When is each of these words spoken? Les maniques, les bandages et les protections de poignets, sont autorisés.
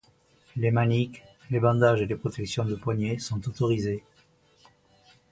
Les 0.57 0.71
maniques, 0.71 1.21
les 1.51 1.59
bandages 1.59 2.01
et 2.01 2.07
les 2.07 2.15
protections 2.15 2.65
de 2.65 2.73
poignets, 2.73 3.19
sont 3.19 3.47
autorisés. 3.47 4.03